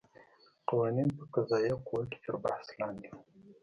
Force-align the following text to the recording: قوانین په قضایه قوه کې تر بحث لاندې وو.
قوانین 0.67 1.09
په 1.17 1.23
قضایه 1.33 1.73
قوه 1.87 2.03
کې 2.11 2.17
تر 2.25 2.35
بحث 2.43 2.67
لاندې 2.79 3.07
وو. 3.13 3.21